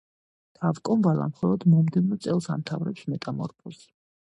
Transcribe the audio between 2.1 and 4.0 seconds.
წელს ამთავრებს მეტამორფოზს.